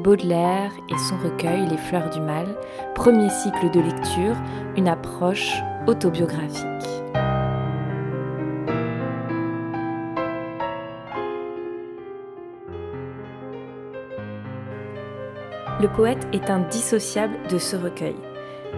Baudelaire 0.00 0.72
et 0.88 0.98
son 0.98 1.16
recueil 1.18 1.66
Les 1.68 1.76
Fleurs 1.76 2.08
du 2.10 2.20
Mal, 2.20 2.46
premier 2.94 3.28
cycle 3.28 3.70
de 3.70 3.80
lecture, 3.80 4.34
une 4.76 4.88
approche 4.88 5.52
autobiographique. 5.86 6.64
Le 15.80 15.88
poète 15.88 16.26
est 16.32 16.50
indissociable 16.50 17.36
de 17.50 17.58
ce 17.58 17.76
recueil. 17.76 18.16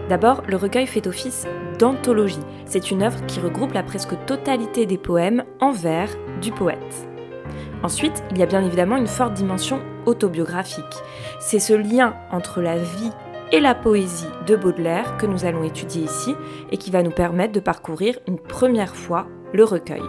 D'abord, 0.09 0.43
le 0.49 0.57
recueil 0.57 0.87
fait 0.87 1.07
office 1.07 1.47
d'anthologie. 1.79 2.39
C'est 2.67 2.91
une 2.91 3.03
œuvre 3.03 3.25
qui 3.27 3.41
regroupe 3.41 3.73
la 3.73 3.83
presque 3.83 4.15
totalité 4.27 4.87
des 4.87 4.99
poèmes 4.99 5.45
en 5.61 5.71
vers 5.71 6.11
du 6.41 6.51
poète. 6.51 7.12
Ensuite, 7.83 8.23
il 8.31 8.39
y 8.39 8.43
a 8.43 8.47
bien 8.47 8.65
évidemment 8.65 8.97
une 8.97 9.09
forte 9.09 9.35
dimension 9.35 9.81
autobiographique. 10.07 10.85
C'est 11.41 11.59
ce 11.59 11.73
lien 11.73 12.15
entre 12.31 12.61
la 12.61 12.77
vie 12.77 13.11
et 13.51 13.61
la 13.61 13.75
poésie 13.75 14.29
de 14.47 14.57
Baudelaire 14.57 15.17
que 15.19 15.27
nous 15.27 15.45
allons 15.45 15.65
étudier 15.65 16.05
ici 16.05 16.35
et 16.71 16.79
qui 16.79 16.91
va 16.91 17.03
nous 17.03 17.11
permettre 17.11 17.53
de 17.53 17.61
parcourir 17.61 18.19
une 18.27 18.39
première 18.39 18.95
fois 18.95 19.27
le 19.53 19.65
recueil. 19.65 20.03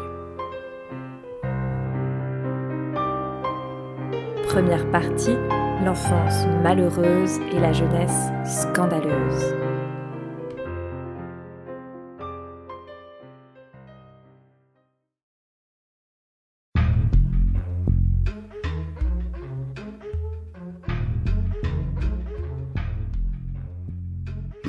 Première 4.47 4.89
partie, 4.91 5.35
l'enfance 5.83 6.45
malheureuse 6.61 7.39
et 7.51 7.59
la 7.59 7.73
jeunesse 7.73 8.29
scandaleuse. 8.45 9.62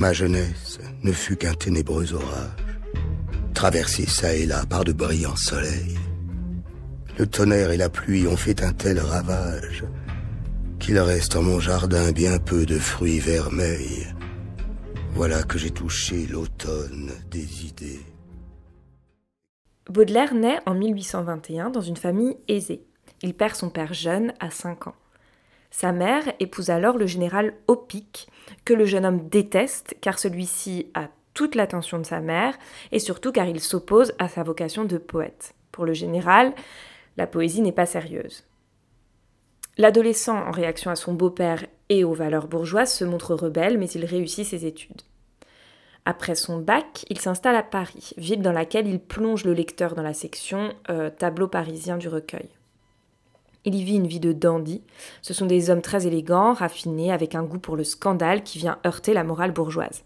Ma 0.05 0.13
jeunesse 0.13 0.81
ne 1.03 1.13
fut 1.13 1.35
qu'un 1.35 1.55
ténébreux 1.55 2.13
orage, 2.13 2.77
traversé 3.55 4.05
çà 4.05 4.35
et 4.35 4.45
là 4.45 4.67
par 4.69 4.85
de 4.85 4.93
brillants 4.93 5.35
soleils. 5.35 5.97
Le 7.19 7.27
tonnerre 7.27 7.71
et 7.71 7.79
la 7.79 7.89
pluie 7.89 8.27
ont 8.27 8.37
fait 8.37 8.63
un 8.63 8.75
tel 8.75 9.01
ravage 9.01 9.83
qu'il 10.79 10.99
reste 10.99 11.37
en 11.37 11.43
mon 11.43 11.59
jardin 11.59 12.13
bien 12.13 12.39
peu 12.39 12.67
de 12.67 12.79
fruits 12.79 13.19
vermeils. 13.19 14.15
Voilà 15.15 15.43
que 15.43 15.57
j'ai 15.57 15.71
touché 15.71 16.27
l'automne 16.27 17.11
des 17.31 17.65
idées. 17.65 18.05
Baudelaire 19.89 20.35
naît 20.35 20.61
en 20.67 20.75
1821 20.75 21.71
dans 21.71 21.81
une 21.81 21.97
famille 21.97 22.37
aisée. 22.47 22.85
Il 23.23 23.33
perd 23.33 23.55
son 23.55 23.71
père 23.71 23.95
jeune 23.95 24.35
à 24.39 24.51
5 24.51 24.87
ans. 24.89 24.97
Sa 25.77 25.91
mère 25.91 26.23
épouse 26.39 26.71
alors 26.71 26.97
le 26.97 27.07
général 27.07 27.53
Opic, 27.67 28.29
que 28.65 28.75
le 28.75 28.85
jeune 28.85 29.05
homme 29.05 29.29
déteste 29.29 29.97
car 30.01 30.21
celui-ci 30.21 30.87
a 30.95 31.09
toute 31.35 31.57
l'attention 31.57 31.99
de 31.99 32.07
sa 32.07 32.21
mère 32.21 32.55
et 32.93 33.01
surtout 33.01 33.33
car 33.33 33.49
il 33.49 33.59
s'oppose 33.59 34.13
à 34.21 34.29
sa 34.29 34.45
vocation 34.45 34.85
de 34.85 34.99
poète. 34.99 35.57
Pour 35.73 35.85
le 35.85 35.93
général, 35.93 36.53
la 37.17 37.27
poésie 37.27 37.61
n'est 37.61 37.73
pas 37.73 37.87
sérieuse. 37.87 38.45
L'adolescent, 39.77 40.47
en 40.47 40.53
réaction 40.53 40.93
à 40.93 40.97
son 40.97 41.13
beau-père 41.13 41.67
et 41.89 42.05
aux 42.05 42.15
valeurs 42.15 42.47
bourgeoises, 42.47 42.95
se 42.95 43.05
montre 43.05 43.35
rebelle, 43.35 43.77
mais 43.77 43.89
il 43.89 44.05
réussit 44.05 44.47
ses 44.47 44.67
études. 44.67 45.03
Après 46.05 46.37
son 46.37 46.59
bac, 46.59 47.05
il 47.11 47.19
s'installe 47.19 47.57
à 47.57 47.65
Paris, 47.65 48.13
ville 48.17 48.43
dans 48.43 48.53
laquelle 48.53 48.87
il 48.87 49.01
plonge 49.01 49.45
le 49.45 49.55
lecteur 49.55 49.97
dans 49.97 50.03
la 50.03 50.15
section 50.15 50.73
euh, 50.89 51.11
tableau 51.11 51.49
parisien 51.49 51.97
du 51.97 52.07
recueil. 52.07 52.49
Il 53.65 53.75
y 53.75 53.83
vit 53.83 53.97
une 53.97 54.07
vie 54.07 54.21
de 54.21 54.33
dandy. 54.33 54.83
Ce 55.23 55.33
sont 55.33 55.47
des 55.47 55.71
hommes 55.71 55.81
très 55.81 56.07
élégants, 56.07 56.53
raffinés, 56.53 57.13
avec 57.13 57.35
un 57.35 57.43
goût 57.43 57.59
pour 57.59 57.77
le 57.77 57.85
scandale 57.85 58.43
qui 58.43 58.59
vient 58.59 58.79
heurter 58.87 59.15
la 59.15 59.25
morale 59.25 59.53
bourgeoise. 59.53 60.05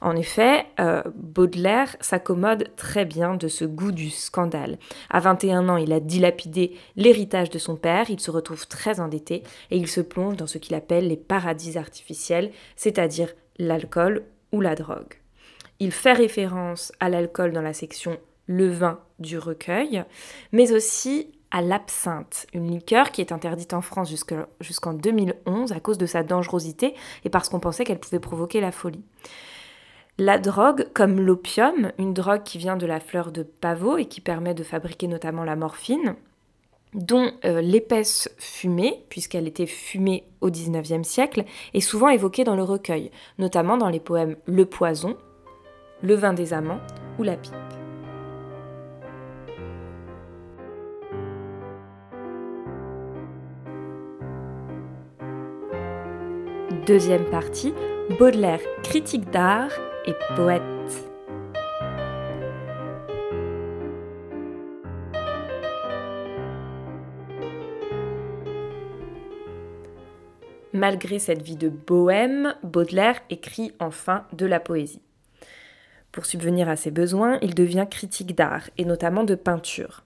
En 0.00 0.14
effet, 0.14 0.66
euh, 0.78 1.02
Baudelaire 1.14 1.96
s'accommode 2.00 2.70
très 2.76 3.04
bien 3.04 3.34
de 3.34 3.48
ce 3.48 3.64
goût 3.64 3.92
du 3.92 4.10
scandale. 4.10 4.78
À 5.10 5.18
21 5.18 5.68
ans, 5.68 5.76
il 5.76 5.92
a 5.92 6.00
dilapidé 6.00 6.76
l'héritage 6.96 7.50
de 7.50 7.58
son 7.58 7.76
père, 7.76 8.10
il 8.10 8.20
se 8.20 8.30
retrouve 8.30 8.68
très 8.68 9.00
endetté 9.00 9.42
et 9.70 9.76
il 9.76 9.88
se 9.88 10.00
plonge 10.00 10.36
dans 10.36 10.46
ce 10.46 10.58
qu'il 10.58 10.76
appelle 10.76 11.08
les 11.08 11.16
paradis 11.16 11.78
artificiels, 11.78 12.52
c'est-à-dire 12.76 13.32
l'alcool 13.58 14.24
ou 14.52 14.60
la 14.60 14.74
drogue. 14.74 15.14
Il 15.80 15.92
fait 15.92 16.12
référence 16.12 16.92
à 17.00 17.08
l'alcool 17.08 17.52
dans 17.52 17.62
la 17.62 17.72
section 17.72 18.18
le 18.46 18.68
vin 18.68 19.00
du 19.18 19.38
recueil, 19.38 20.04
mais 20.52 20.72
aussi 20.72 21.32
à 21.50 21.62
l'absinthe, 21.62 22.46
une 22.54 22.70
liqueur 22.70 23.10
qui 23.10 23.20
est 23.20 23.32
interdite 23.32 23.74
en 23.74 23.80
France 23.80 24.10
jusqu'en 24.60 24.92
2011 24.92 25.72
à 25.72 25.80
cause 25.80 25.98
de 25.98 26.06
sa 26.06 26.22
dangerosité 26.22 26.94
et 27.24 27.30
parce 27.30 27.48
qu'on 27.48 27.60
pensait 27.60 27.84
qu'elle 27.84 27.98
pouvait 27.98 28.20
provoquer 28.20 28.60
la 28.60 28.72
folie. 28.72 29.04
La 30.18 30.38
drogue, 30.38 30.86
comme 30.92 31.18
l'opium, 31.18 31.92
une 31.98 32.12
drogue 32.12 32.42
qui 32.42 32.58
vient 32.58 32.76
de 32.76 32.86
la 32.86 33.00
fleur 33.00 33.32
de 33.32 33.42
pavot 33.42 33.96
et 33.96 34.04
qui 34.04 34.20
permet 34.20 34.54
de 34.54 34.62
fabriquer 34.62 35.06
notamment 35.06 35.44
la 35.44 35.56
morphine, 35.56 36.14
dont 36.92 37.32
euh, 37.44 37.60
l'épaisse 37.60 38.28
fumée, 38.36 39.04
puisqu'elle 39.08 39.46
était 39.46 39.66
fumée 39.66 40.24
au 40.40 40.50
XIXe 40.50 41.06
siècle, 41.06 41.44
est 41.72 41.80
souvent 41.80 42.08
évoquée 42.08 42.44
dans 42.44 42.56
le 42.56 42.64
recueil, 42.64 43.10
notamment 43.38 43.76
dans 43.76 43.88
les 43.88 44.00
poèmes 44.00 44.36
Le 44.46 44.66
Poison, 44.66 45.16
Le 46.02 46.14
vin 46.14 46.32
des 46.32 46.52
amants 46.52 46.80
ou 47.18 47.22
La 47.22 47.36
pipe. 47.36 47.79
Deuxième 56.86 57.26
partie, 57.26 57.74
Baudelaire, 58.18 58.60
critique 58.82 59.30
d'art 59.30 59.70
et 60.06 60.14
poète. 60.34 60.62
Malgré 70.72 71.18
cette 71.18 71.42
vie 71.42 71.56
de 71.56 71.68
bohème, 71.68 72.54
Baudelaire 72.62 73.20
écrit 73.28 73.72
enfin 73.78 74.24
de 74.32 74.46
la 74.46 74.58
poésie. 74.58 75.02
Pour 76.12 76.24
subvenir 76.24 76.68
à 76.68 76.76
ses 76.76 76.90
besoins, 76.90 77.38
il 77.42 77.54
devient 77.54 77.86
critique 77.90 78.34
d'art, 78.34 78.70
et 78.78 78.86
notamment 78.86 79.24
de 79.24 79.34
peinture. 79.34 80.04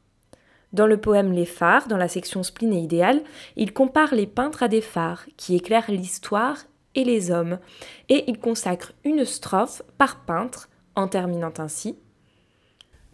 Dans 0.75 0.89
le 0.89 0.97
poème 0.97 1.31
Les 1.31 1.47
phares, 1.47 1.87
dans 1.87 1.97
la 1.97 2.09
section 2.09 2.43
spleen 2.43 2.73
et 2.73 2.81
idéal, 2.81 3.23
il 3.55 3.73
compare 3.73 4.13
les 4.13 4.27
peintres 4.27 4.65
à 4.65 4.67
des 4.67 4.81
phares 4.81 5.25
qui 5.37 5.55
éclairent 5.55 5.89
l'histoire 5.89 6.57
et 6.97 7.05
les 7.05 7.31
hommes, 7.31 7.61
et 8.09 8.25
il 8.27 8.41
consacre 8.41 8.93
une 9.05 9.25
strophe 9.25 9.83
par 9.99 10.25
peintre 10.25 10.69
en 10.97 11.07
terminant 11.07 11.53
ainsi 11.59 11.97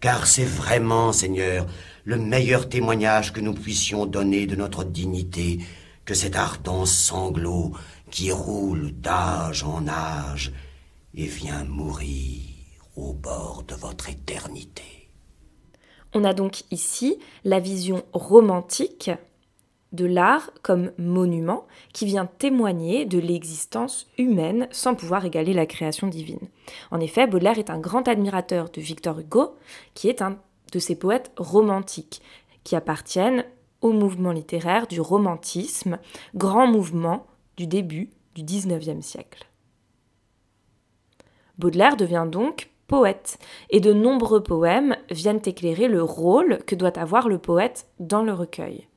Car 0.01 0.27
c'est 0.27 0.47
vraiment, 0.47 1.13
Seigneur, 1.13 1.67
le 2.05 2.17
meilleur 2.17 2.67
témoignage 2.67 3.35
que 3.35 3.43
nous 3.43 3.53
puissions 3.53 4.07
donner 4.07 4.47
de 4.47 4.57
notre 4.57 4.83
dignité 4.83 5.59
que 6.07 6.15
cet 6.15 6.37
ardent 6.37 6.87
sanglot 6.87 7.73
qui 8.11 8.33
roule 8.33 8.93
d'âge 8.93 9.65
en 9.65 9.87
âge 9.87 10.51
et 11.13 11.27
vient 11.27 11.65
mourir 11.65 12.41
au 12.97 13.13
bord 13.13 13.65
de 13.69 13.75
votre 13.75 14.09
éternité. 14.09 15.00
On 16.15 16.25
a 16.25 16.33
donc 16.33 16.63
ici 16.71 17.19
la 17.45 17.61
vision 17.61 18.03
romantique 18.13 19.11
de 19.93 20.07
l'art 20.07 20.51
comme 20.63 20.93
monument 20.99 21.67
qui 21.93 22.07
vient 22.07 22.27
témoigner 22.27 23.05
de 23.07 23.19
l'existence 23.19 24.07
humaine 24.19 24.69
sans 24.71 24.95
pouvoir 24.95 25.25
égaler 25.25 25.53
la 25.53 25.67
création 25.67 26.07
divine. 26.07 26.49
En 26.91 27.01
effet, 27.01 27.27
Baudelaire 27.27 27.59
est 27.59 27.71
un 27.71 27.79
grand 27.79 28.07
admirateur 28.07 28.71
de 28.71 28.81
Victor 28.81 29.19
Hugo, 29.19 29.57
qui 29.95 30.09
est 30.09 30.23
un 30.23 30.39
de 30.73 30.79
ces 30.79 30.95
poètes 30.95 31.33
romantiques 31.37 32.23
qui 32.63 32.77
appartiennent 32.77 33.45
au 33.81 33.93
mouvement 33.93 34.33
littéraire 34.33 34.87
du 34.87 35.01
romantisme, 35.01 35.99
grand 36.35 36.67
mouvement 36.67 37.27
du 37.57 37.67
début 37.67 38.11
du 38.35 38.45
XIXe 38.45 39.05
siècle. 39.05 39.47
Baudelaire 41.59 41.97
devient 41.97 42.27
donc 42.31 42.70
poète, 42.91 43.39
et 43.71 43.79
de 43.79 43.93
nombreux 43.93 44.43
poèmes 44.43 44.97
viennent 45.11 45.41
éclairer 45.47 45.87
le 45.87 46.03
rôle 46.03 46.59
que 46.67 46.75
doit 46.75 46.99
avoir 46.99 47.29
le 47.29 47.39
poète 47.39 47.87
dans 48.01 48.25
le 48.25 48.33
recueil. 48.33 48.89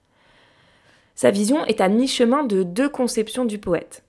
Sa 1.14 1.30
vision 1.30 1.64
est 1.66 1.80
à 1.80 1.90
mi-chemin 1.90 2.44
de 2.44 2.64
deux 2.64 2.90
conceptions 2.90 3.46
du 3.46 3.60
poète, 3.60 4.04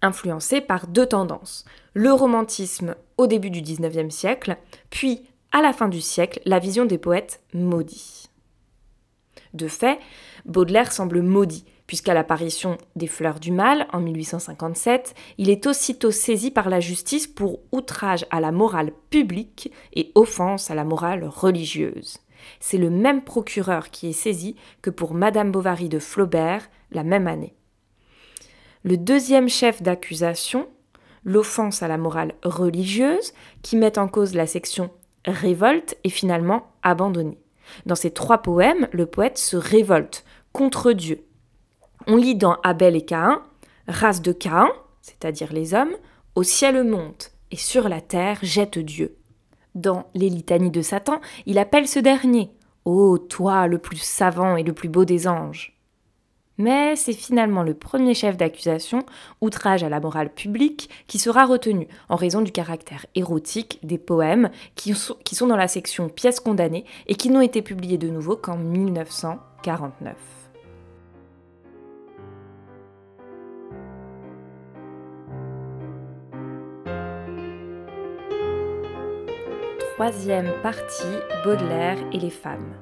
influencées 0.00 0.62
par 0.62 0.86
deux 0.86 1.04
tendances, 1.04 1.66
le 1.92 2.10
romantisme 2.10 2.94
au 3.18 3.26
début 3.26 3.50
du 3.50 3.60
XIXe 3.60 4.14
siècle, 4.14 4.56
puis 4.88 5.28
à 5.52 5.60
la 5.60 5.74
fin 5.74 5.88
du 5.88 6.00
siècle, 6.00 6.40
la 6.46 6.58
vision 6.58 6.86
des 6.86 6.96
poètes 6.96 7.42
maudits. 7.52 8.30
De 9.52 9.68
fait, 9.68 9.98
Baudelaire 10.46 10.90
semble 10.90 11.20
maudit, 11.20 11.66
puisqu'à 11.86 12.14
l'apparition 12.14 12.78
des 12.96 13.06
Fleurs 13.06 13.40
du 13.40 13.52
Mal 13.52 13.86
en 13.92 14.00
1857, 14.00 15.14
il 15.38 15.50
est 15.50 15.66
aussitôt 15.66 16.10
saisi 16.10 16.50
par 16.50 16.68
la 16.68 16.80
justice 16.80 17.26
pour 17.26 17.60
outrage 17.72 18.26
à 18.30 18.40
la 18.40 18.52
morale 18.52 18.92
publique 19.10 19.72
et 19.94 20.10
offense 20.14 20.70
à 20.70 20.74
la 20.74 20.84
morale 20.84 21.24
religieuse. 21.24 22.18
C'est 22.60 22.78
le 22.78 22.90
même 22.90 23.22
procureur 23.22 23.90
qui 23.90 24.08
est 24.08 24.12
saisi 24.12 24.56
que 24.82 24.90
pour 24.90 25.14
Madame 25.14 25.52
Bovary 25.52 25.88
de 25.88 25.98
Flaubert 25.98 26.68
la 26.90 27.02
même 27.02 27.26
année. 27.26 27.54
Le 28.84 28.96
deuxième 28.96 29.48
chef 29.48 29.82
d'accusation, 29.82 30.68
l'offense 31.24 31.82
à 31.82 31.88
la 31.88 31.98
morale 31.98 32.34
religieuse, 32.44 33.32
qui 33.62 33.76
met 33.76 33.98
en 33.98 34.06
cause 34.06 34.34
la 34.34 34.46
section 34.46 34.90
révolte, 35.24 35.96
est 36.04 36.10
finalement 36.10 36.68
abandonnée. 36.82 37.40
Dans 37.84 37.96
ces 37.96 38.12
trois 38.12 38.38
poèmes, 38.38 38.88
le 38.92 39.06
poète 39.06 39.38
se 39.38 39.56
révolte 39.56 40.24
contre 40.52 40.92
Dieu. 40.92 41.26
On 42.06 42.16
lit 42.16 42.34
dans 42.34 42.58
Abel 42.62 42.96
et 42.96 43.04
Caïn, 43.04 43.42
race 43.88 44.22
de 44.22 44.32
Caïn, 44.32 44.68
c'est-à-dire 45.02 45.52
les 45.52 45.74
hommes, 45.74 45.94
au 46.34 46.42
ciel 46.42 46.82
monte 46.84 47.32
et 47.50 47.56
sur 47.56 47.88
la 47.88 48.00
terre 48.00 48.38
jette 48.42 48.78
Dieu. 48.78 49.16
Dans 49.74 50.06
les 50.14 50.28
litanies 50.28 50.70
de 50.70 50.82
Satan, 50.82 51.20
il 51.46 51.58
appelle 51.58 51.88
ce 51.88 51.98
dernier 51.98 52.50
Ô 52.84 53.18
toi, 53.18 53.66
le 53.66 53.78
plus 53.78 54.00
savant 54.00 54.56
et 54.56 54.62
le 54.62 54.72
plus 54.72 54.88
beau 54.88 55.04
des 55.04 55.26
anges 55.26 55.76
mais 56.58 56.96
c'est 56.96 57.12
finalement 57.12 57.62
le 57.62 57.74
premier 57.74 58.14
chef 58.14 58.36
d'accusation, 58.36 59.04
outrage 59.40 59.82
à 59.82 59.88
la 59.88 60.00
morale 60.00 60.32
publique, 60.32 60.90
qui 61.06 61.18
sera 61.18 61.44
retenu 61.44 61.88
en 62.08 62.16
raison 62.16 62.40
du 62.40 62.52
caractère 62.52 63.06
érotique 63.14 63.78
des 63.82 63.98
poèmes 63.98 64.50
qui 64.74 64.94
sont, 64.94 65.46
dans 65.46 65.56
la 65.56 65.68
section 65.68 66.08
pièces 66.08 66.40
condamnées 66.40 66.84
et 67.06 67.14
qui 67.14 67.30
n'ont 67.30 67.40
été 67.40 67.62
publiés 67.62 67.98
de 67.98 68.08
nouveau 68.08 68.36
qu'en 68.36 68.56
1949. 68.56 70.35
Troisième 79.96 80.52
partie, 80.62 81.04
Baudelaire 81.42 81.96
et 82.12 82.18
les 82.18 82.28
femmes. 82.28 82.74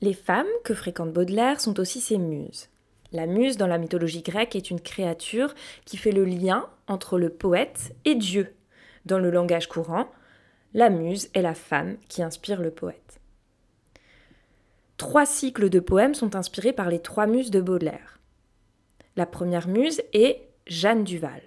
Les 0.00 0.12
femmes 0.12 0.48
que 0.64 0.74
fréquente 0.74 1.12
Baudelaire 1.12 1.60
sont 1.60 1.78
aussi 1.78 2.00
ses 2.00 2.18
muses. 2.18 2.68
La 3.12 3.26
muse 3.26 3.56
dans 3.56 3.68
la 3.68 3.78
mythologie 3.78 4.22
grecque 4.22 4.56
est 4.56 4.72
une 4.72 4.80
créature 4.80 5.54
qui 5.84 5.96
fait 5.96 6.10
le 6.10 6.24
lien 6.24 6.68
entre 6.88 7.16
le 7.16 7.30
poète 7.30 7.94
et 8.04 8.16
Dieu. 8.16 8.52
Dans 9.06 9.20
le 9.20 9.30
langage 9.30 9.68
courant, 9.68 10.10
la 10.74 10.90
muse 10.90 11.30
est 11.34 11.42
la 11.42 11.54
femme 11.54 11.96
qui 12.08 12.24
inspire 12.24 12.60
le 12.60 12.72
poète. 12.72 13.20
Trois 14.96 15.26
cycles 15.26 15.70
de 15.70 15.78
poèmes 15.78 16.14
sont 16.14 16.34
inspirés 16.34 16.72
par 16.72 16.90
les 16.90 16.98
trois 16.98 17.28
muses 17.28 17.52
de 17.52 17.60
Baudelaire. 17.60 18.19
La 19.20 19.26
première 19.26 19.68
muse 19.68 20.00
est 20.14 20.48
Jeanne 20.66 21.04
Duval. 21.04 21.42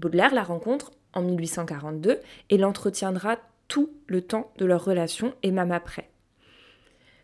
Baudelaire 0.00 0.34
la 0.34 0.42
rencontre 0.42 0.90
en 1.12 1.22
1842 1.22 2.18
et 2.50 2.58
l'entretiendra 2.58 3.36
tout 3.68 3.92
le 4.08 4.22
temps 4.22 4.50
de 4.58 4.64
leur 4.64 4.84
relation 4.84 5.34
et 5.44 5.52
même 5.52 5.70
après. 5.70 6.10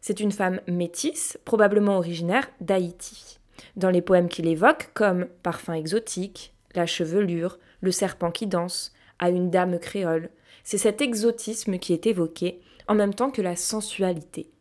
C'est 0.01 0.21
une 0.21 0.31
femme 0.31 0.61
métisse, 0.69 1.37
probablement 1.45 1.97
originaire 1.97 2.49
d'Haïti. 2.61 3.41
Dans 3.75 3.91
les 3.91 4.03
poèmes 4.03 4.29
qu'il 4.29 4.47
évoque, 4.47 4.91
comme 4.95 5.27
Parfum 5.43 5.75
exotique, 5.75 6.55
La 6.77 6.87
chevelure, 6.87 7.59
Le 7.81 7.91
serpent 7.91 8.31
qui 8.31 8.47
danse, 8.47 8.93
À 9.19 9.31
une 9.31 9.51
dame 9.51 9.81
créole, 9.81 10.31
c'est 10.63 10.79
cet 10.79 11.01
exotisme 11.01 11.79
qui 11.79 11.93
est 11.93 12.07
évoqué, 12.07 12.61
en 12.87 12.95
même 12.95 13.15
temps 13.15 13.33
que 13.33 13.43
la 13.43 13.57
sensualité. 13.57 14.53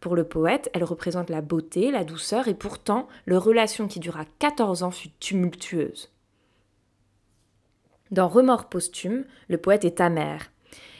Pour 0.00 0.16
le 0.16 0.24
poète, 0.24 0.70
elle 0.72 0.84
représente 0.84 1.28
la 1.28 1.42
beauté, 1.42 1.90
la 1.90 2.04
douceur, 2.04 2.48
et 2.48 2.54
pourtant, 2.54 3.06
leur 3.26 3.44
relation 3.44 3.86
qui 3.86 4.00
dura 4.00 4.24
14 4.38 4.82
ans 4.82 4.90
fut 4.90 5.10
tumultueuse. 5.20 6.10
Dans 8.10 8.26
Remords 8.26 8.68
posthume, 8.68 9.24
le 9.48 9.58
poète 9.58 9.84
est 9.84 10.00
amer, 10.00 10.50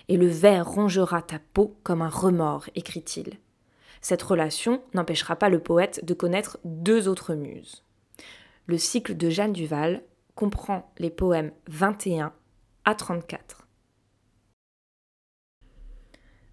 et 0.08 0.16
le 0.16 0.28
ver 0.28 0.68
rongera 0.68 1.22
ta 1.22 1.38
peau 1.38 1.76
comme 1.82 2.02
un 2.02 2.08
remords, 2.08 2.68
écrit-il. 2.74 3.38
Cette 4.00 4.22
relation 4.22 4.82
n'empêchera 4.94 5.36
pas 5.36 5.48
le 5.48 5.60
poète 5.60 6.04
de 6.04 6.14
connaître 6.14 6.58
deux 6.64 7.08
autres 7.08 7.34
muses. 7.34 7.84
Le 8.66 8.78
cycle 8.78 9.16
de 9.16 9.30
Jeanne 9.30 9.52
Duval 9.52 10.02
comprend 10.34 10.92
les 10.98 11.10
poèmes 11.10 11.52
21 11.68 12.32
à 12.84 12.94
34. 12.94 13.59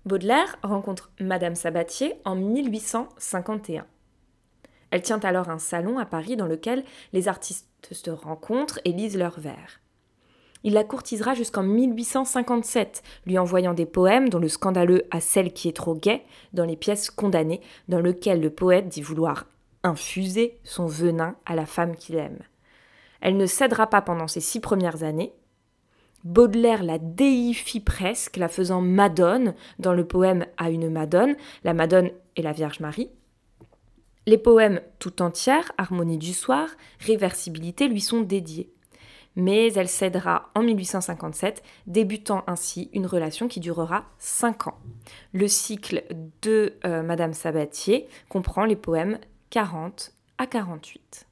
Baudelaire 0.07 0.57
rencontre 0.63 1.11
Madame 1.19 1.55
Sabatier 1.55 2.15
en 2.23 2.35
1851. 2.35 3.85
Elle 4.89 5.01
tient 5.01 5.19
alors 5.19 5.49
un 5.49 5.59
salon 5.59 5.99
à 5.99 6.05
Paris 6.05 6.37
dans 6.37 6.47
lequel 6.47 6.85
les 7.11 7.27
artistes 7.27 7.67
se 7.91 8.09
rencontrent 8.09 8.79
et 8.85 8.93
lisent 8.93 9.17
leurs 9.17 9.39
vers. 9.39 9.81
Il 10.63 10.73
la 10.73 10.85
courtisera 10.85 11.33
jusqu'en 11.33 11.63
1857, 11.63 13.03
lui 13.25 13.37
envoyant 13.37 13.73
des 13.73 13.85
poèmes 13.85 14.29
dont 14.29 14.39
le 14.39 14.47
scandaleux 14.47 15.03
à 15.11 15.19
celle 15.19 15.51
qui 15.51 15.67
est 15.67 15.75
trop 15.75 15.93
gaie 15.93 16.23
dans 16.53 16.65
les 16.65 16.77
pièces 16.77 17.11
condamnées, 17.11 17.61
dans 17.89 17.99
lequel 17.99 18.39
le 18.39 18.49
poète 18.49 18.87
dit 18.87 19.01
vouloir 19.01 19.45
infuser 19.83 20.57
son 20.63 20.87
venin 20.87 21.35
à 21.45 21.55
la 21.55 21.65
femme 21.65 21.95
qu'il 21.95 22.15
aime. 22.15 22.39
Elle 23.19 23.35
ne 23.35 23.45
cédera 23.45 23.87
pas 23.87 24.01
pendant 24.01 24.27
ces 24.27 24.41
six 24.41 24.61
premières 24.61 25.03
années. 25.03 25.33
Baudelaire 26.23 26.83
la 26.83 26.97
déifie 26.97 27.79
presque, 27.79 28.37
la 28.37 28.47
faisant 28.47 28.81
Madone 28.81 29.53
dans 29.79 29.93
le 29.93 30.05
poème 30.05 30.45
À 30.57 30.69
une 30.69 30.89
Madone. 30.89 31.35
La 31.63 31.73
Madone 31.73 32.11
est 32.35 32.41
la 32.41 32.51
Vierge 32.51 32.79
Marie. 32.79 33.09
Les 34.25 34.37
poèmes 34.37 34.81
tout 34.99 35.21
entières, 35.21 35.71
Harmonie 35.77 36.17
du 36.17 36.33
soir, 36.33 36.67
Réversibilité, 36.99 37.87
lui 37.87 38.01
sont 38.01 38.21
dédiés 38.21 38.71
mais 39.37 39.71
elle 39.73 39.87
cédera 39.87 40.49
en 40.55 40.63
1857, 40.63 41.63
débutant 41.85 42.43
ainsi 42.47 42.89
une 42.91 43.05
relation 43.05 43.47
qui 43.47 43.59
durera 43.59 44.05
5 44.17 44.67
ans. 44.67 44.79
Le 45.31 45.47
cycle 45.47 46.03
de 46.41 46.73
euh, 46.85 47.03
Madame 47.03 47.33
Sabatier 47.33 48.07
comprend 48.29 48.65
les 48.65 48.75
poèmes 48.75 49.19
40 49.51 50.11
à 50.39 50.47
48. 50.47 51.26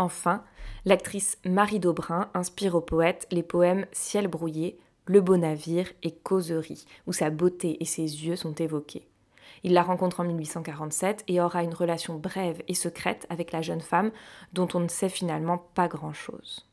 Enfin, 0.00 0.42
l'actrice 0.86 1.36
Marie 1.44 1.78
Daubrin 1.78 2.30
inspire 2.32 2.74
au 2.74 2.80
poète 2.80 3.26
les 3.30 3.42
poèmes 3.42 3.84
Ciel 3.92 4.28
brouillé, 4.28 4.80
Le 5.04 5.20
beau 5.20 5.36
navire 5.36 5.92
et 6.02 6.10
Causerie, 6.10 6.86
où 7.06 7.12
sa 7.12 7.28
beauté 7.28 7.76
et 7.82 7.84
ses 7.84 8.00
yeux 8.24 8.36
sont 8.36 8.54
évoqués. 8.54 9.06
Il 9.62 9.74
la 9.74 9.82
rencontre 9.82 10.20
en 10.20 10.24
1847 10.24 11.24
et 11.28 11.42
aura 11.42 11.62
une 11.62 11.74
relation 11.74 12.14
brève 12.14 12.62
et 12.66 12.72
secrète 12.72 13.26
avec 13.28 13.52
la 13.52 13.60
jeune 13.60 13.82
femme 13.82 14.10
dont 14.54 14.68
on 14.72 14.80
ne 14.80 14.88
sait 14.88 15.10
finalement 15.10 15.58
pas 15.58 15.86
grand-chose. 15.86 16.66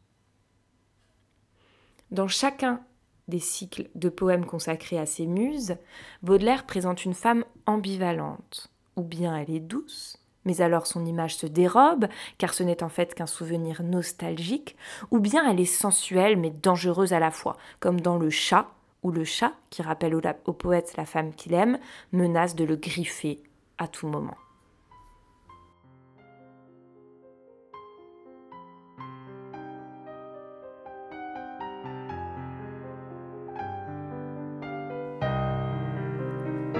Dans 2.12 2.29
chacun 2.29 2.79
des 3.27 3.39
cycles 3.39 3.89
de 3.96 4.07
poèmes 4.07 4.46
consacrés 4.46 5.00
à 5.00 5.05
ses 5.05 5.25
muses, 5.25 5.75
Baudelaire 6.24 6.65
présente 6.65 7.03
une 7.03 7.13
femme 7.13 7.43
ambivalente. 7.65 8.72
Ou 8.96 9.03
bien 9.03 9.36
elle 9.36 9.51
est 9.51 9.60
douce, 9.60 10.17
mais 10.48 10.62
alors 10.62 10.88
son 10.88 11.06
image 11.06 11.36
se 11.36 11.46
dérobe, 11.46 12.08
car 12.38 12.54
ce 12.54 12.63
n'est 12.63 12.82
en 12.82 12.89
fait 12.89 13.13
qu'un 13.13 13.27
souvenir 13.27 13.84
nostalgique, 13.84 14.77
ou 15.12 15.20
bien 15.20 15.48
elle 15.48 15.60
est 15.60 15.66
sensuelle 15.66 16.38
mais 16.38 16.50
dangereuse 16.50 17.13
à 17.13 17.20
la 17.20 17.32
fois, 17.32 17.58
comme 17.80 18.00
dans 18.00 18.18
Le 18.18 18.30
chat, 18.30 18.68
où 19.04 19.12
le 19.12 19.25
chat, 19.25 19.54
qui 19.70 19.82
rappelle 19.82 20.16
au, 20.16 20.54
poète 20.54 20.96
la 20.98 21.06
femme 21.06 21.34
qu'il 21.34 21.54
aime, 21.54 21.77
menace 22.13 22.56
de 22.56 22.63
le 22.63 22.77
griffer 22.77 23.44
à 23.77 23.88
tout 23.88 24.08
moment. 24.08 24.38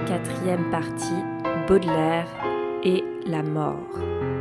Quatrième 0.06 0.70
partie, 0.70 1.22
Baudelaire 1.68 2.26
et 2.82 3.04
la 3.28 3.42
mort. 3.42 4.37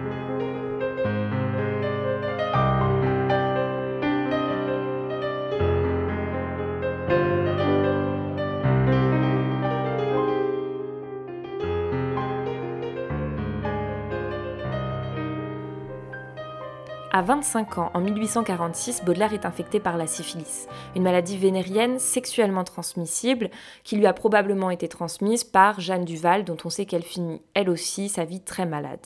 À 17.18 17.24
25 17.24 17.80
ans, 17.80 17.90
en 17.96 18.00
1846, 18.00 19.04
Baudelaire 19.04 19.34
est 19.34 19.48
infecté 19.48 19.80
par 19.80 19.98
la 19.98 20.06
syphilis, 20.06 20.68
une 20.96 21.02
maladie 21.02 21.36
vénérienne 21.36 21.98
sexuellement 21.98 22.64
transmissible 22.64 23.50
qui 23.84 23.96
lui 23.96 24.06
a 24.06 24.14
probablement 24.14 24.70
été 24.70 24.88
transmise 24.88 25.44
par 25.44 25.80
Jeanne 25.80 26.06
Duval, 26.06 26.46
dont 26.46 26.58
on 26.64 26.70
sait 26.70 26.86
qu'elle 26.86 27.02
finit 27.02 27.42
elle 27.56 27.72
aussi 27.72 28.08
sa 28.08 28.24
vie 28.24 28.42
très 28.42 28.68
malade. 28.68 29.00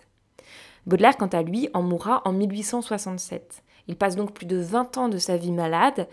Baudelaire, 0.86 1.16
quant 1.16 1.28
à 1.28 1.42
lui, 1.42 1.70
en 1.74 1.84
mourra 1.84 2.22
en 2.26 2.34
1867. 2.34 3.64
Il 3.88 3.96
passe 3.96 4.18
donc 4.18 4.34
plus 4.34 4.46
de 4.46 4.58
20 4.58 4.98
ans 4.98 5.08
de 5.08 5.18
sa 5.18 5.38
vie 5.38 5.54
malade, 5.54 6.10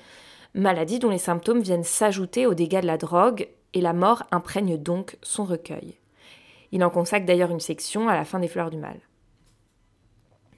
maladie 0.55 1.01
dont 1.01 1.11
les 1.11 1.19
symptômes 1.19 1.63
viennent 1.63 1.83
s'ajouter 1.83 2.47
aux 2.47 2.55
dégâts 2.55 2.81
de 2.81 2.87
la 2.87 2.97
drogue, 2.97 3.49
et 3.75 3.81
la 3.81 3.93
mort 3.93 4.23
imprègne 4.31 4.77
donc 4.77 5.19
son 5.21 5.43
recueil. 5.43 5.99
Il 6.71 6.85
en 6.85 6.91
consacre 6.91 7.27
d'ailleurs 7.27 7.51
une 7.51 7.59
section 7.59 8.09
à 8.09 8.15
la 8.15 8.25
fin 8.25 8.39
des 8.39 8.47
Fleurs 8.47 8.71
du 8.71 8.79
Mal 8.79 9.01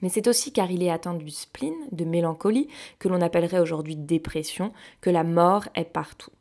mais 0.01 0.09
c'est 0.09 0.27
aussi 0.27 0.51
car 0.51 0.71
il 0.71 0.83
est 0.83 0.89
atteint 0.89 1.13
du 1.13 1.29
spleen, 1.29 1.73
de 1.91 2.05
mélancolie, 2.05 2.67
que 2.99 3.07
l'on 3.07 3.21
appellerait 3.21 3.59
aujourd'hui 3.59 3.95
dépression, 3.95 4.71
que 5.01 5.09
la 5.09 5.23
mort 5.23 5.67
est 5.75 5.85
partout. 5.85 6.31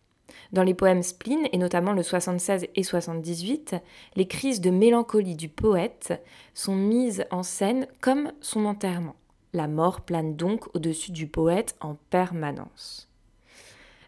Dans 0.53 0.63
les 0.63 0.75
poèmes 0.75 1.03
spleen, 1.03 1.47
et 1.53 1.59
notamment 1.59 1.93
le 1.93 2.03
76 2.03 2.67
et 2.75 2.83
78, 2.83 3.77
les 4.17 4.27
crises 4.27 4.61
de 4.61 4.71
mélancolie 4.71 5.37
du 5.37 5.49
poète 5.49 6.21
sont 6.55 6.75
mises 6.75 7.25
en 7.31 7.43
scène 7.43 7.87
comme 8.01 8.33
son 8.41 8.65
enterrement. 8.65 9.17
La 9.53 9.69
mort 9.69 10.01
plane 10.01 10.37
donc 10.37 10.75
au-dessus 10.75 11.13
du 11.13 11.27
poète 11.27 11.77
en 11.81 11.97
permanence. 12.11 13.09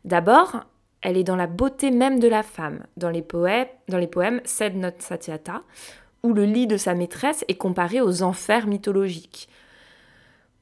D'abord, 0.05 0.65
elle 1.01 1.17
est 1.17 1.25
dans 1.25 1.37
la 1.37 1.49
beauté 1.49 1.91
même 1.91 2.19
de 2.19 2.29
la 2.29 2.43
femme, 2.43 2.87
dans 2.97 3.11
les, 3.11 3.23
poèmes, 3.23 3.69
dans 3.89 3.99
les 3.99 4.11
Sed 4.45 4.77
Not 4.77 5.01
Satyata, 5.01 5.63
où 6.23 6.33
le 6.33 6.45
lit 6.45 6.67
de 6.67 6.76
sa 6.76 6.95
maîtresse 6.95 7.45
est 7.49 7.57
comparé 7.57 8.00
aux 8.00 8.23
enfers 8.23 8.67
mythologiques, 8.67 9.49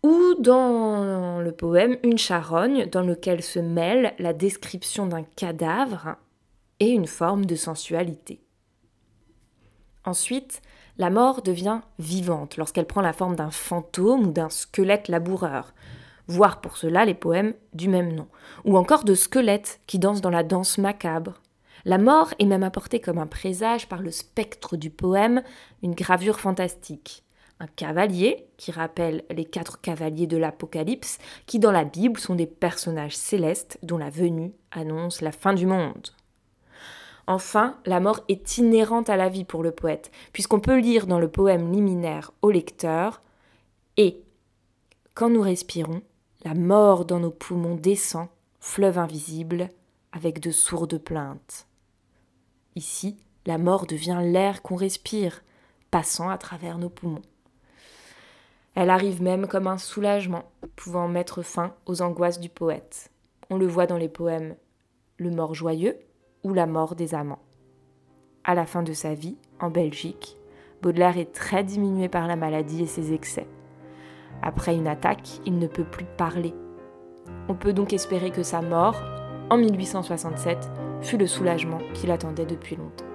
ou 0.03 0.35
dans 0.39 1.41
le 1.41 1.53
poème 1.53 1.97
Une 2.03 2.19
charogne, 2.19 2.87
dans 2.87 3.03
lequel 3.03 3.43
se 3.43 3.59
mêle 3.59 4.15
la 4.19 4.33
description 4.33 5.07
d'un 5.07 5.23
cadavre 5.23 6.17
et 6.79 6.89
une 6.89 7.07
forme 7.07 7.45
de 7.45 7.55
sensualité. 7.55 8.41
Ensuite, 10.05 10.63
la 10.97 11.11
mort 11.11 11.43
devient 11.43 11.81
vivante 11.99 12.57
lorsqu'elle 12.57 12.87
prend 12.87 13.03
la 13.03 13.13
forme 13.13 13.37
d'un 13.37 13.51
fantôme 13.51 14.29
ou 14.29 14.33
d'un 14.33 14.49
squelette 14.49 15.09
laboureur, 15.09 15.75
voire 16.27 16.61
pour 16.61 16.79
cela 16.79 17.05
les 17.05 17.15
poèmes 17.15 17.55
du 17.75 17.89
même 17.89 18.13
nom, 18.15 18.29
ou 18.65 18.79
encore 18.79 19.05
de 19.05 19.15
squelettes 19.15 19.81
qui 19.87 19.99
dansent 19.99 20.23
dans 20.23 20.31
la 20.31 20.43
danse 20.43 20.79
macabre. 20.79 21.41
La 21.85 21.99
mort 21.99 22.35
est 22.39 22.47
même 22.47 22.63
apportée 22.63 23.01
comme 23.01 23.19
un 23.19 23.27
présage 23.27 23.89
par 23.89 24.03
le 24.03 24.11
spectre 24.11 24.77
du 24.77 24.91
poème, 24.91 25.43
une 25.83 25.95
gravure 25.95 26.41
fantastique 26.41 27.25
un 27.61 27.67
cavalier, 27.67 28.47
qui 28.57 28.73
rappelle 28.73 29.23
les 29.31 29.45
quatre 29.45 29.81
cavaliers 29.81 30.27
de 30.27 30.39
l'Apocalypse, 30.39 31.19
qui 31.47 31.59
dans 31.59 31.71
la 31.71 31.85
Bible 31.85 32.19
sont 32.19 32.35
des 32.35 32.47
personnages 32.47 33.17
célestes 33.17 33.79
dont 33.83 33.99
la 33.99 34.09
venue 34.09 34.55
annonce 34.73 35.21
la 35.21 35.31
fin 35.31 35.53
du 35.53 35.67
monde. 35.67 36.09
Enfin, 37.27 37.79
la 37.85 38.01
mort 38.01 38.25
est 38.29 38.59
inhérente 38.59 39.11
à 39.11 39.17
la 39.17 39.29
vie 39.29 39.45
pour 39.45 39.63
le 39.63 39.73
poète, 39.73 40.11
puisqu'on 40.33 40.59
peut 40.59 40.81
lire 40.81 41.07
dans 41.07 41.21
le 41.21 41.31
poème 41.31 41.71
liminaire 41.71 42.33
au 42.43 42.51
lecteur 42.51 43.23
Et, 43.99 44.23
quand 45.15 45.29
nous 45.29 45.43
respirons, 45.43 46.01
la 46.45 46.55
mort 46.55 47.05
dans 47.05 47.21
nos 47.21 47.31
poumons 47.31 47.77
descend, 47.77 48.29
fleuve 48.59 48.99
invisible, 48.99 49.69
avec 50.13 50.41
de 50.41 50.51
sourdes 50.51 50.99
plaintes. 50.99 51.67
Ici, 52.77 53.17
la 53.47 53.59
mort 53.59 53.87
devient 53.87 54.21
l'air 54.23 54.63
qu'on 54.63 54.77
respire, 54.77 55.43
passant 55.91 56.29
à 56.29 56.39
travers 56.39 56.79
nos 56.79 56.89
poumons. 56.89 57.23
Elle 58.75 58.91
arrive 58.91 59.23
même 59.23 59.49
comme 59.49 59.67
un 59.67 59.79
soulagement, 59.79 60.45
pouvant 60.77 61.09
mettre 61.09 61.43
fin 61.43 61.75
aux 61.87 62.03
angoisses 62.03 62.41
du 62.41 62.49
poète. 62.49 63.11
On 63.51 63.57
le 63.57 63.67
voit 63.67 63.87
dans 63.87 63.97
les 63.97 64.09
poèmes 64.09 64.55
Le 65.19 65.31
mort 65.31 65.55
joyeux 65.55 65.99
ou 66.45 66.55
La 66.55 66.67
mort 66.67 66.95
des 66.95 67.15
amants. 67.15 67.43
À 68.45 68.55
la 68.55 68.67
fin 68.67 68.83
de 68.83 68.93
sa 68.93 69.15
vie, 69.15 69.37
en 69.59 69.71
Belgique, 69.71 70.39
Baudelaire 70.81 71.19
est 71.19 71.33
très 71.33 71.65
diminué 71.65 72.09
par 72.09 72.27
la 72.27 72.37
maladie 72.37 72.83
et 72.83 72.87
ses 72.87 73.13
excès. 73.13 73.47
Après 74.43 74.75
une 74.75 74.87
attaque, 74.87 75.41
il 75.45 75.59
ne 75.59 75.67
peut 75.67 75.85
plus 75.85 76.07
parler. 76.17 76.55
On 77.49 77.55
peut 77.55 77.73
donc 77.73 77.93
espérer 77.93 78.31
que 78.31 78.43
sa 78.43 78.63
mort, 78.63 79.03
en 79.51 79.59
1867, 79.59 80.71
fut 81.03 81.19
le 81.19 81.27
soulagement 81.27 81.79
qu'il 81.95 82.11
attendait 82.11 82.47
depuis 82.47 82.77
longtemps. 82.77 83.10